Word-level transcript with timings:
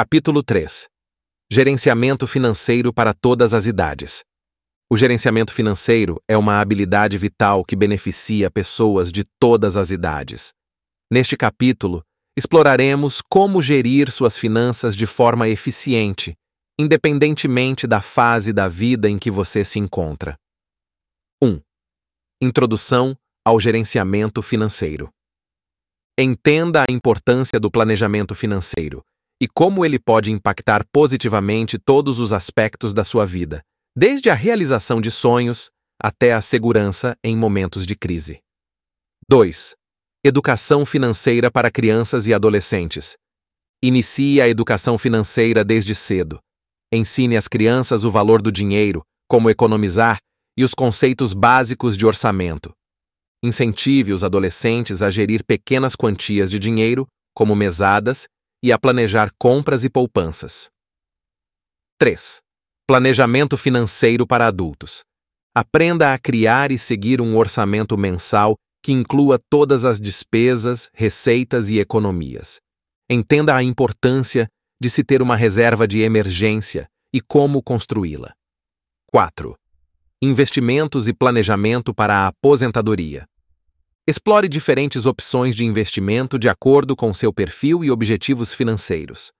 Capítulo 0.00 0.44
3 0.44 0.86
Gerenciamento 1.50 2.24
financeiro 2.24 2.92
para 2.92 3.12
todas 3.12 3.52
as 3.52 3.66
idades. 3.66 4.22
O 4.88 4.96
gerenciamento 4.96 5.52
financeiro 5.52 6.22
é 6.28 6.36
uma 6.36 6.60
habilidade 6.60 7.18
vital 7.18 7.64
que 7.64 7.74
beneficia 7.74 8.48
pessoas 8.48 9.10
de 9.10 9.24
todas 9.40 9.76
as 9.76 9.90
idades. 9.90 10.50
Neste 11.12 11.36
capítulo, 11.36 12.04
exploraremos 12.38 13.20
como 13.20 13.60
gerir 13.60 14.12
suas 14.12 14.38
finanças 14.38 14.94
de 14.94 15.04
forma 15.04 15.48
eficiente, 15.48 16.36
independentemente 16.78 17.84
da 17.84 18.00
fase 18.00 18.52
da 18.52 18.68
vida 18.68 19.10
em 19.10 19.18
que 19.18 19.32
você 19.32 19.64
se 19.64 19.80
encontra. 19.80 20.38
1. 21.42 21.60
Introdução 22.40 23.18
ao 23.44 23.58
gerenciamento 23.58 24.42
financeiro. 24.42 25.10
Entenda 26.16 26.84
a 26.88 26.92
importância 26.92 27.58
do 27.58 27.68
planejamento 27.68 28.32
financeiro 28.32 29.04
e 29.40 29.46
como 29.46 29.84
ele 29.84 29.98
pode 29.98 30.32
impactar 30.32 30.84
positivamente 30.92 31.78
todos 31.78 32.18
os 32.18 32.32
aspectos 32.32 32.92
da 32.92 33.04
sua 33.04 33.24
vida, 33.24 33.62
desde 33.96 34.30
a 34.30 34.34
realização 34.34 35.00
de 35.00 35.10
sonhos 35.10 35.70
até 36.00 36.32
a 36.32 36.40
segurança 36.40 37.16
em 37.22 37.36
momentos 37.36 37.86
de 37.86 37.96
crise. 37.96 38.40
2. 39.28 39.74
Educação 40.24 40.86
financeira 40.86 41.50
para 41.50 41.70
crianças 41.70 42.26
e 42.26 42.34
adolescentes. 42.34 43.16
Inicie 43.82 44.40
a 44.40 44.48
educação 44.48 44.98
financeira 44.98 45.64
desde 45.64 45.94
cedo. 45.94 46.40
Ensine 46.92 47.36
às 47.36 47.46
crianças 47.46 48.04
o 48.04 48.10
valor 48.10 48.40
do 48.40 48.50
dinheiro, 48.50 49.02
como 49.28 49.50
economizar 49.50 50.18
e 50.56 50.64
os 50.64 50.74
conceitos 50.74 51.32
básicos 51.32 51.96
de 51.96 52.06
orçamento. 52.06 52.72
Incentive 53.44 54.12
os 54.12 54.24
adolescentes 54.24 55.02
a 55.02 55.10
gerir 55.10 55.44
pequenas 55.44 55.94
quantias 55.94 56.50
de 56.50 56.58
dinheiro, 56.58 57.06
como 57.32 57.54
mesadas, 57.54 58.26
e 58.62 58.72
a 58.72 58.78
planejar 58.78 59.30
compras 59.38 59.84
e 59.84 59.90
poupanças. 59.90 60.68
3. 61.98 62.40
Planejamento 62.86 63.56
financeiro 63.56 64.26
para 64.26 64.46
adultos. 64.46 65.02
Aprenda 65.54 66.12
a 66.12 66.18
criar 66.18 66.70
e 66.70 66.78
seguir 66.78 67.20
um 67.20 67.36
orçamento 67.36 67.96
mensal 67.96 68.56
que 68.82 68.92
inclua 68.92 69.38
todas 69.50 69.84
as 69.84 70.00
despesas, 70.00 70.88
receitas 70.94 71.68
e 71.68 71.78
economias. 71.78 72.60
Entenda 73.10 73.54
a 73.54 73.62
importância 73.62 74.48
de 74.80 74.88
se 74.88 75.02
ter 75.02 75.20
uma 75.20 75.34
reserva 75.34 75.88
de 75.88 76.00
emergência 76.00 76.88
e 77.12 77.20
como 77.20 77.62
construí-la. 77.62 78.32
4. 79.10 79.56
Investimentos 80.22 81.08
e 81.08 81.12
planejamento 81.12 81.94
para 81.94 82.14
a 82.14 82.26
aposentadoria. 82.28 83.26
Explore 84.08 84.48
diferentes 84.48 85.04
opções 85.04 85.54
de 85.54 85.66
investimento 85.66 86.38
de 86.38 86.48
acordo 86.48 86.96
com 86.96 87.12
seu 87.12 87.30
perfil 87.30 87.84
e 87.84 87.90
objetivos 87.90 88.54
financeiros. 88.54 89.30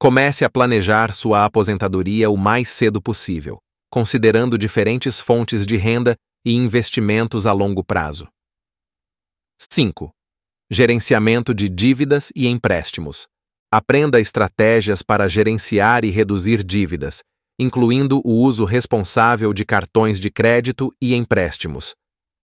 Comece 0.00 0.44
a 0.44 0.50
planejar 0.50 1.14
sua 1.14 1.44
aposentadoria 1.44 2.28
o 2.28 2.36
mais 2.36 2.68
cedo 2.68 3.00
possível, 3.00 3.58
considerando 3.88 4.58
diferentes 4.58 5.20
fontes 5.20 5.64
de 5.64 5.76
renda 5.76 6.16
e 6.44 6.52
investimentos 6.52 7.46
a 7.46 7.52
longo 7.52 7.84
prazo. 7.84 8.26
5. 9.60 10.10
Gerenciamento 10.68 11.54
de 11.54 11.68
dívidas 11.68 12.32
e 12.34 12.48
empréstimos. 12.48 13.28
Aprenda 13.72 14.20
estratégias 14.20 15.04
para 15.04 15.28
gerenciar 15.28 16.04
e 16.04 16.10
reduzir 16.10 16.64
dívidas, 16.64 17.22
incluindo 17.60 18.20
o 18.24 18.42
uso 18.42 18.64
responsável 18.64 19.52
de 19.52 19.64
cartões 19.64 20.18
de 20.18 20.32
crédito 20.32 20.92
e 21.00 21.14
empréstimos. 21.14 21.94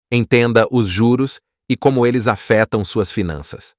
Entenda 0.09 0.65
os 0.71 0.87
juros 0.87 1.41
e 1.69 1.75
como 1.75 2.05
eles 2.05 2.27
afetam 2.27 2.83
suas 2.83 3.11
finanças. 3.11 3.73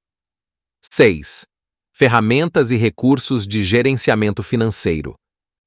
6. 0.91 1.47
Ferramentas 1.93 2.71
e 2.71 2.77
recursos 2.77 3.47
de 3.47 3.63
gerenciamento 3.63 4.43
financeiro. 4.43 5.15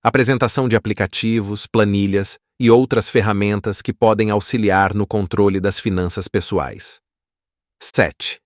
Apresentação 0.03 0.67
de 0.67 0.75
aplicativos, 0.75 1.65
planilhas 1.67 2.37
e 2.59 2.69
outras 2.69 3.09
ferramentas 3.09 3.81
que 3.81 3.93
podem 3.93 4.29
auxiliar 4.29 4.93
no 4.93 5.05
controle 5.05 5.59
das 5.59 5.79
finanças 5.79 6.27
pessoais. 6.27 6.99
7. 7.81 8.39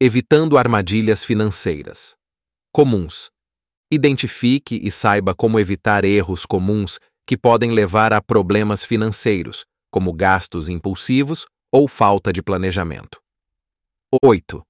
Evitando 0.00 0.56
armadilhas 0.56 1.24
financeiras. 1.24 2.14
Comuns. 2.72 3.30
Identifique 3.90 4.78
e 4.82 4.90
saiba 4.90 5.34
como 5.34 5.58
evitar 5.58 6.04
erros 6.04 6.44
comuns 6.46 6.98
que 7.26 7.36
podem 7.36 7.72
levar 7.72 8.12
a 8.12 8.22
problemas 8.22 8.84
financeiros, 8.84 9.64
como 9.90 10.12
gastos 10.12 10.68
impulsivos 10.68 11.46
ou 11.70 11.86
falta 11.86 12.32
de 12.32 12.42
planejamento. 12.42 13.20
8. 14.22 14.62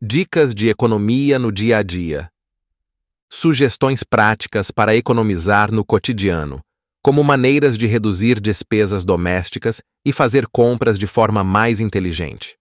Dicas 0.00 0.54
de 0.54 0.68
economia 0.68 1.38
no 1.38 1.50
dia 1.50 1.78
a 1.78 1.82
dia. 1.82 2.30
Sugestões 3.28 4.04
práticas 4.04 4.70
para 4.70 4.94
economizar 4.94 5.72
no 5.72 5.84
cotidiano, 5.84 6.60
como 7.02 7.24
maneiras 7.24 7.76
de 7.76 7.86
reduzir 7.86 8.40
despesas 8.40 9.04
domésticas 9.04 9.82
e 10.04 10.12
fazer 10.12 10.46
compras 10.46 10.98
de 10.98 11.06
forma 11.06 11.42
mais 11.42 11.80
inteligente. 11.80 12.56